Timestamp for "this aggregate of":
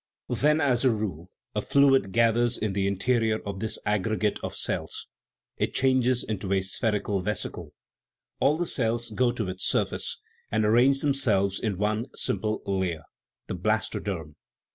3.59-4.55